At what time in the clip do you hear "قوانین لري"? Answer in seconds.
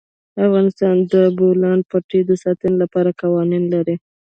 3.21-3.95